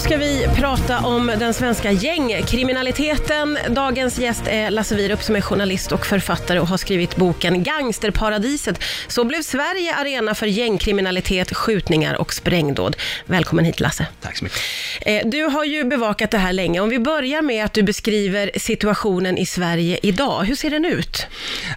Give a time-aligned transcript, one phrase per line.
[0.00, 3.58] nu ska vi prata om den svenska gängkriminaliteten.
[3.68, 8.82] Dagens gäst är Lasse Wierup som är journalist och författare och har skrivit boken Gangsterparadiset.
[9.08, 12.96] Så blev Sverige arena för gängkriminalitet, skjutningar och sprängdåd.
[13.26, 14.06] Välkommen hit Lasse.
[14.20, 14.58] Tack så mycket.
[15.00, 16.80] Eh, Du har ju bevakat det här länge.
[16.80, 20.44] Om vi börjar med att du beskriver situationen i Sverige idag.
[20.44, 21.26] Hur ser den ut?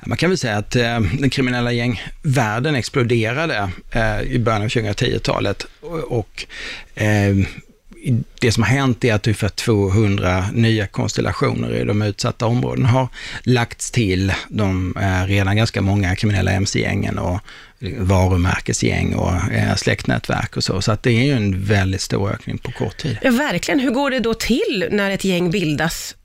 [0.05, 5.65] Man kan väl säga att eh, den kriminella gängvärlden exploderade eh, i början av 2010-talet
[6.07, 6.45] och,
[8.39, 13.07] det som har hänt är att ungefär 200 nya konstellationer i de utsatta områdena har
[13.43, 17.39] lagts till de eh, redan ganska många kriminella mc-gängen och
[17.97, 20.81] varumärkesgäng och eh, släktnätverk och så.
[20.81, 23.17] Så att det är ju en väldigt stor ökning på kort tid.
[23.21, 23.79] Ja, verkligen.
[23.79, 26.15] Hur går det då till när ett gäng bildas?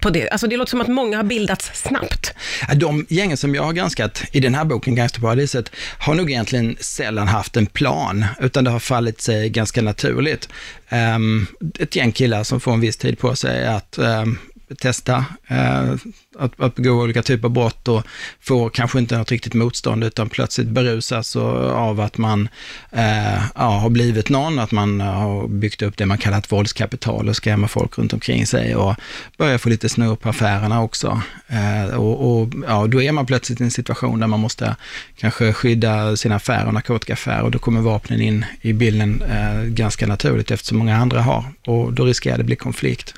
[0.00, 0.28] På det?
[0.28, 2.34] Alltså det låter som att många har bildats snabbt.
[2.76, 7.28] De gängen som jag har granskat i den här boken, Gangsterparadiset, har nog egentligen sällan
[7.28, 10.48] haft en plan, utan det har fallit sig ganska naturligt.
[10.88, 11.46] Ehm,
[11.78, 14.38] ett gäng killar som får en viss tid på sig att ehm,
[14.78, 15.92] testa eh,
[16.38, 18.02] att, att begå olika typer av brott och
[18.40, 22.48] får kanske inte något riktigt motstånd, utan plötsligt berusas av att man
[22.92, 27.28] eh, ja, har blivit någon, att man har byggt upp det man kallar ett våldskapital
[27.28, 28.94] och skrämmer folk runt omkring sig och
[29.36, 31.22] börjar få lite snurr på affärerna också.
[31.46, 34.76] Eh, och, och ja, då är man plötsligt i en situation där man måste
[35.16, 40.06] kanske skydda sina affärer och narkotikaaffärer och då kommer vapnen in i bilden eh, ganska
[40.06, 43.14] naturligt eftersom många andra har och då riskerar det bli konflikt.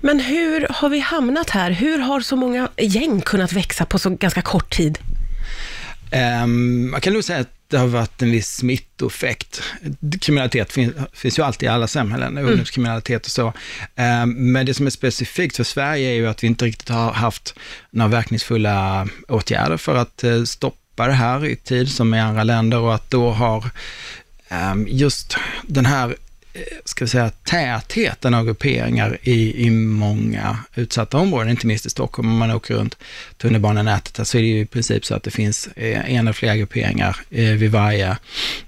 [0.00, 1.70] Men hur har vi hamnat här?
[1.70, 4.98] Hur har så många gäng kunnat växa på så ganska kort tid?
[6.42, 9.62] Um, man kan nog säga att det har varit en viss smittoeffekt.
[10.20, 13.52] Kriminalitet finns, finns ju alltid i alla samhällen, ungdomskriminalitet och så.
[13.96, 17.12] Ehm, men det som är specifikt för Sverige är ju att vi inte riktigt har
[17.12, 17.54] haft
[17.90, 22.78] några verkningsfulla åtgärder för att eh, stoppa det här i tid som i andra länder
[22.78, 23.70] och att då har
[24.48, 26.16] ehm, just den här
[26.84, 32.28] ska vi säga, tätheten av grupperingar i, i många utsatta områden, inte minst i Stockholm,
[32.28, 32.96] om man åker runt
[33.36, 36.56] tunnelbanenätet, så är det ju i princip så att det finns eh, en eller flera
[36.56, 38.16] grupperingar eh, vid varje,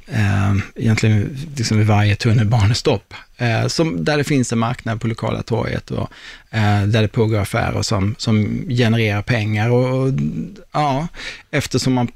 [0.06, 5.42] eh, egentligen liksom vid varje tunnelbanestopp, eh, som, där det finns en marknad på lokala
[5.42, 6.10] torget och
[6.50, 10.12] eh, där det pågår affärer som, som genererar pengar och, och
[10.72, 11.08] ja,
[11.50, 12.08] eftersom man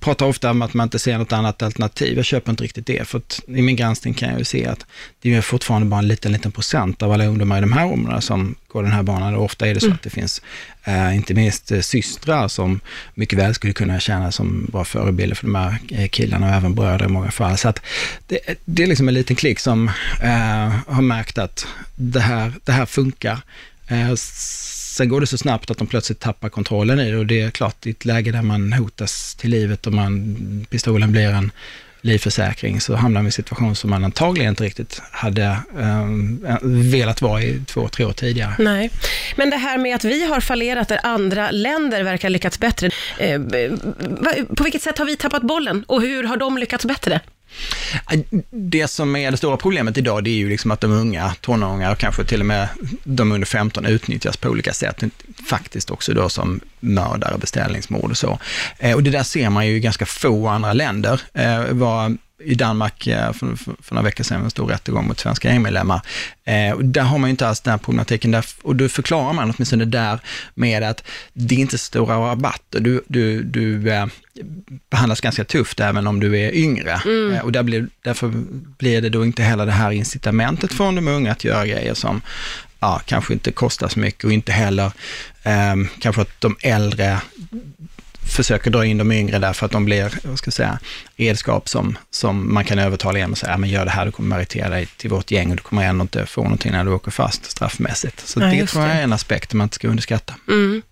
[0.00, 3.08] pratar ofta om att man inte ser något annat alternativ, jag köper inte riktigt det,
[3.08, 4.86] för att i min granskning kan jag ju se att
[5.20, 8.20] det är fortfarande bara en liten, liten procent av alla ungdomar i de här områdena
[8.20, 9.34] som går den här banan.
[9.34, 10.42] Och ofta är det så att det finns,
[10.84, 12.80] eh, inte minst eh, systrar som
[13.14, 16.74] mycket väl skulle kunna tjäna som bra förebilder för de här eh, killarna och även
[16.74, 17.58] bröder i många fall.
[17.58, 17.82] Så att
[18.26, 19.88] det, det är liksom en liten klick som
[20.22, 23.38] eh, Eh, har märkt att det här, det här funkar.
[23.88, 27.40] Eh, sen går det så snabbt att de plötsligt tappar kontrollen i det och det
[27.40, 31.52] är klart i ett läge där man hotas till livet och man, pistolen blir en
[32.00, 36.46] livförsäkring så hamnar man i en situation som man antagligen inte riktigt hade um,
[36.90, 38.54] velat vara i två, tre år tidigare.
[38.58, 38.90] Nej,
[39.36, 42.90] men det här med att vi har fallerat där andra länder verkar ha lyckats bättre.
[43.18, 43.40] Eh, eh
[44.56, 47.20] på vilket sätt har vi tappat bollen och hur har de lyckats bättre?
[48.50, 51.94] Det som är det stora problemet idag, det är ju liksom att de unga tonåringar
[51.94, 52.68] kanske till och med
[53.04, 55.02] de under 15 utnyttjas på olika sätt,
[55.50, 58.38] faktiskt också då som mördare, beställningsmord och så.
[58.78, 61.20] Eh, och det där ser man ju i ganska få andra länder.
[61.34, 65.48] Eh, Var i Danmark för, för, för några veckor sedan en stor rättegång mot svenska
[65.48, 66.00] gängmedlemmar.
[66.44, 69.54] Eh, där har man ju inte alls den här problematiken, där, och då förklarar man
[69.56, 70.20] åtminstone där
[70.54, 72.80] med att det är inte stora rabatter.
[72.80, 74.06] Du, du, du eh,
[74.90, 76.92] behandlas ganska tufft även om du är yngre.
[77.34, 78.32] Eh, och där blir, därför
[78.78, 82.22] blir det då inte heller det här incitamentet från de unga att göra grejer som
[82.80, 84.92] ja, kanske inte kostar så mycket och inte heller
[85.42, 87.18] eh, kanske att de äldre
[88.26, 90.78] försöker dra in de yngre därför att de blir, vad ska jag säga,
[91.16, 94.12] redskap som, som man kan övertala igen och säga, ja, men gör det här, du
[94.12, 96.90] kommer meritera dig till vårt gäng och du kommer ändå inte få någonting när du
[96.90, 98.28] åker fast straffmässigt.
[98.28, 100.34] Så Ja, det tror jag är en aspekt man inte ska underskatta.
[100.48, 100.82] Mm.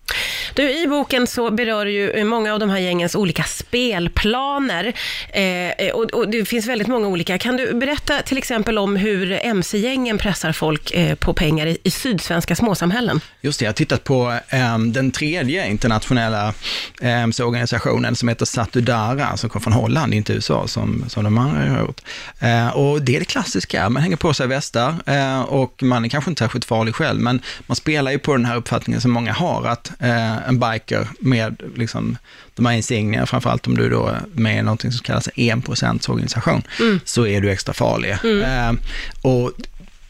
[0.53, 4.93] Du, I boken så berör du ju många av de här gängens olika spelplaner
[5.33, 7.37] eh, och, och det finns väldigt många olika.
[7.37, 11.91] Kan du berätta till exempel om hur mc-gängen pressar folk eh, på pengar i, i
[11.91, 13.21] sydsvenska småsamhällen?
[13.41, 16.53] Just det, jag har tittat på eh, den tredje internationella
[17.01, 21.69] eh, organisationen som heter Satudara, som kom från Holland, inte USA, som, som de andra
[21.69, 22.01] har gjort.
[22.39, 26.09] Eh, och det är det klassiska, man hänger på sig västar eh, och man är
[26.09, 29.33] kanske inte särskilt farlig själv, men man spelar ju på den här uppfattningen som många
[29.33, 32.17] har, att eh, en biker med liksom,
[32.55, 35.63] de här insignierna, framförallt om du då är med i någonting som kallas en
[36.07, 36.61] organisation,
[37.05, 38.11] så är du extra farlig.
[38.11, 38.71] Eh,
[39.21, 39.51] och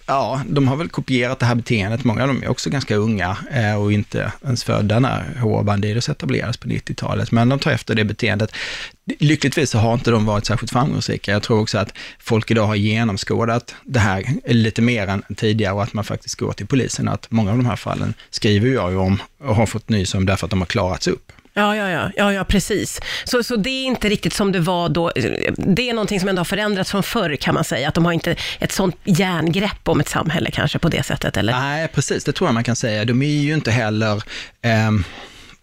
[0.05, 2.03] Ja, de har väl kopierat det här beteendet.
[2.03, 6.09] Många av dem är också ganska unga eh, och inte ens födda när HR Bandidos
[6.09, 7.31] etablerades på 90-talet.
[7.31, 8.55] Men de tar efter det beteendet.
[9.19, 11.31] Lyckligtvis så har inte de varit särskilt framgångsrika.
[11.31, 15.83] Jag tror också att folk idag har genomskådat det här lite mer än tidigare och
[15.83, 17.07] att man faktiskt går till polisen.
[17.07, 20.25] Att många av de här fallen skriver jag ju om och har fått nys om
[20.25, 21.31] därför att de har klarats upp.
[21.53, 22.99] Ja, ja, ja, ja, ja precis.
[23.23, 25.11] Så, så det är inte riktigt som det var då.
[25.55, 27.87] Det är någonting som ändå har förändrats från förr kan man säga.
[27.87, 31.53] Att de har inte ett sånt järngrepp om ett samhälle kanske på det sättet, eller?
[31.53, 33.05] Nej, precis, det tror jag man kan säga.
[33.05, 34.23] De är ju inte heller...
[34.61, 34.91] Eh,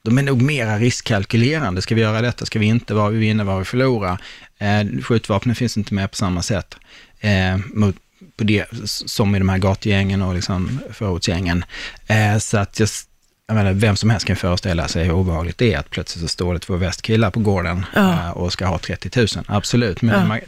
[0.03, 1.83] de är nog mera riskkalkylerande.
[1.83, 2.47] Ska vi göra detta?
[2.47, 2.95] Ska vi inte?
[2.95, 3.45] Vad vi vinner?
[3.45, 4.19] Vad vi förlorar?
[4.59, 6.75] Eh, skjutvapnen finns inte med på samma sätt.
[7.21, 7.97] Eh, mot,
[8.37, 11.65] på det, som i de här gatugängen och liksom förortsgängen.
[12.07, 13.08] Eh, så att just
[13.49, 16.29] jag menar, vem som helst kan föreställa sig hur obehagligt det är att plötsligt så
[16.29, 18.13] står det två västkillar på gården ja.
[18.13, 19.27] Eh, och ska ha 30 000.
[19.47, 20.35] Absolut, men ja.
[20.35, 20.43] här,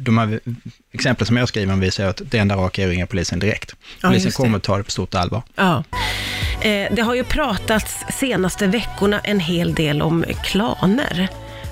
[0.00, 0.40] de här
[0.92, 3.74] exemplen som jag skriver om visar att det enda raka är att ringa polisen direkt.
[4.02, 5.42] Polisen ja, kommer att ta det på stort allvar.
[5.54, 5.84] Ja.
[6.60, 11.28] Eh, det har ju pratats senaste veckorna en hel del om klaner.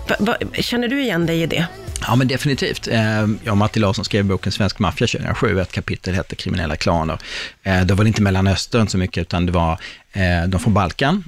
[0.08, 1.67] Va, va, känner du igen dig i det?
[2.06, 2.88] Ja, men definitivt.
[2.90, 7.19] Ehm, jag och Matti Larsson skrev boken Svensk maffia 2007, ett kapitel hette Kriminella klaner.
[7.62, 9.78] Ehm, Då var det inte Mellanöstern så mycket, utan det var
[10.12, 11.25] ehm, de från Balkan,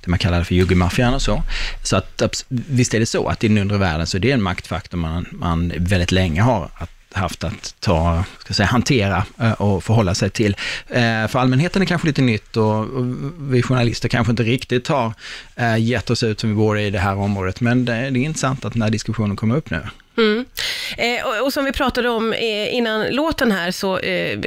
[0.00, 1.42] det man kallade för juggemaffian och så.
[1.82, 4.42] Så att visst är det så att i den undre världen så är det en
[4.42, 9.84] maktfaktor man, man väldigt länge har att haft att ta, ska säga, hantera eh, och
[9.84, 10.56] förhålla sig till.
[10.88, 12.86] Eh, för allmänheten är kanske lite nytt och
[13.38, 15.12] vi journalister kanske inte riktigt har
[15.56, 18.64] eh, gett oss ut som vi borde i det här området, men det är intressant
[18.64, 19.80] att den här diskussionen kommer upp nu.
[20.18, 20.44] Mm.
[20.96, 24.38] Eh, och, och, som vi pratade om eh, innan låten här, så eh,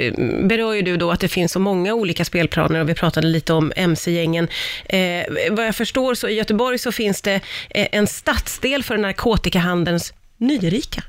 [0.44, 3.54] berör ju du då att det finns så många olika spelplaner och vi pratade lite
[3.54, 4.48] om MC-gängen.
[4.86, 10.14] Eh, vad jag förstår så i Göteborg så finns det eh, en stadsdel för narkotikahandelns
[10.38, 11.04] nyrika.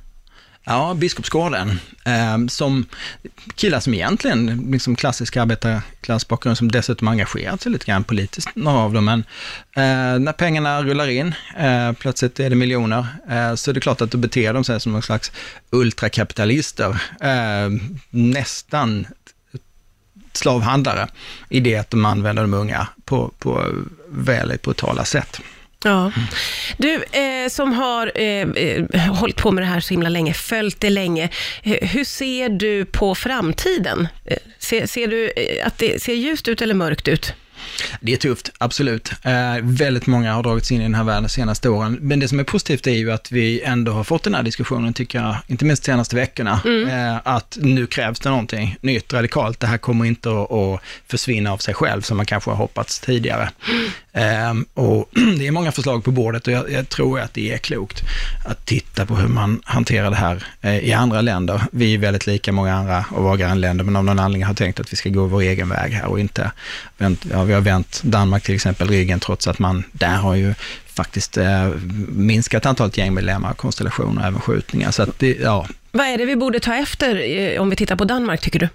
[0.64, 1.80] Ja, Biskopsgården.
[2.04, 2.86] Eh, som
[3.54, 8.92] killar som egentligen, liksom klassisk arbetarklassbakgrund, som dessutom engagerat sig lite grann politiskt, några av
[8.92, 9.04] dem.
[9.04, 9.18] Men
[9.76, 14.00] eh, när pengarna rullar in, eh, plötsligt är det miljoner, eh, så är det klart
[14.00, 15.32] att då beter de sig som någon slags
[15.70, 17.02] ultrakapitalister.
[17.20, 17.70] Eh,
[18.10, 19.06] nästan
[20.32, 21.08] slavhandlare
[21.48, 23.66] i det att de använder de unga på, på
[24.08, 25.40] väldigt brutala sätt.
[25.84, 26.12] Ja.
[26.76, 30.80] Du, eh, som har eh, eh, hållit på med det här så himla länge, följt
[30.80, 31.28] det länge,
[31.62, 34.08] eh, hur ser du på framtiden?
[34.24, 35.32] Eh, ser, ser, du
[35.64, 37.34] att det ser ljust ut eller mörkt ut?
[38.00, 39.12] Det är tufft, absolut.
[39.22, 39.32] Eh,
[39.62, 41.98] väldigt många har dragits in i den här världen de senaste åren.
[42.00, 44.94] Men det som är positivt är ju att vi ändå har fått den här diskussionen,
[44.94, 46.88] tycker jag, inte minst de senaste veckorna, mm.
[46.88, 49.60] eh, att nu krävs det någonting nytt, radikalt.
[49.60, 53.50] Det här kommer inte att, försvinna av sig själv, som man kanske har hoppats tidigare.
[53.68, 53.90] Mm.
[54.12, 57.58] Eh, och det är många förslag på bordet och jag, jag, tror att det är
[57.58, 58.02] klokt
[58.44, 61.62] att titta på hur man hanterar det här eh, i andra länder.
[61.72, 64.80] Vi är väldigt lika många andra och våra grannländer, men av någon anledning har tänkt
[64.80, 66.52] att vi ska gå vår egen väg här och inte,
[67.30, 70.54] ja, vi har vänt Danmark till exempel ryggen trots att man där har ju
[70.86, 71.68] faktiskt eh,
[72.08, 74.90] minskat antalet gängmedlemmar, konstellationer och även skjutningar.
[74.90, 75.66] Så att det, ja.
[75.90, 78.68] Vad är det vi borde ta efter eh, om vi tittar på Danmark, tycker du?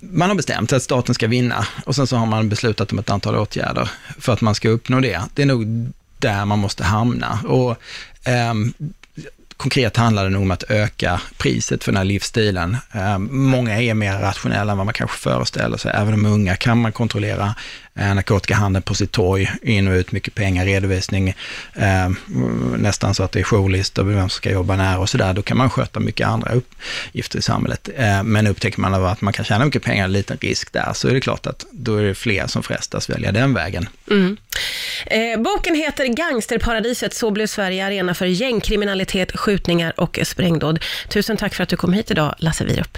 [0.00, 3.10] Man har bestämt att staten ska vinna och sen så har man beslutat om ett
[3.10, 5.22] antal åtgärder för att man ska uppnå det.
[5.34, 7.38] Det är nog där man måste hamna.
[7.44, 7.70] Och,
[8.28, 8.54] eh,
[9.62, 12.76] konkret handlar det nog om att öka priset för den här livsstilen.
[12.92, 15.92] Eh, många är mer rationella än vad man kanske föreställer sig.
[15.94, 17.54] Även de unga kan man kontrollera
[17.94, 21.28] eh, narkotikahandeln på sitt torg, in och ut, mycket pengar, redovisning,
[21.74, 22.10] eh,
[22.76, 25.34] nästan så att det är jourlistor, vem som ska jobba när och sådär.
[25.34, 27.88] Då kan man sköta mycket andra uppgifter i samhället.
[27.96, 31.08] Eh, men upptäcker man att man kan tjäna mycket pengar, en liten risk där, så
[31.08, 33.88] är det klart att då är det fler som frestas välja den vägen.
[34.10, 34.36] Mm.
[35.06, 40.84] Eh, boken heter Gangsterparadiset, så blev Sverige arena för gängkriminalitet, skjutningar och sprängdåd.
[41.08, 42.88] Tusen tack för att du kom hit idag, Lasse Wierup.